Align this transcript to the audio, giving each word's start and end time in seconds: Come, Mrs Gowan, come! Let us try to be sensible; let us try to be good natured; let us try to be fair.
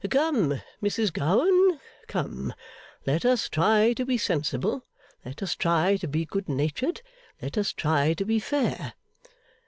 Come, 0.09 0.59
Mrs 0.81 1.13
Gowan, 1.13 1.79
come! 2.07 2.55
Let 3.05 3.23
us 3.23 3.47
try 3.47 3.93
to 3.93 4.03
be 4.03 4.17
sensible; 4.17 4.83
let 5.23 5.43
us 5.43 5.53
try 5.53 5.95
to 5.97 6.07
be 6.07 6.25
good 6.25 6.49
natured; 6.49 7.03
let 7.39 7.55
us 7.55 7.71
try 7.71 8.13
to 8.15 8.25
be 8.25 8.39
fair. 8.39 8.93